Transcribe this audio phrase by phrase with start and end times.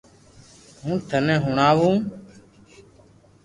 [0.81, 1.87] ھون ٿني ھڻاو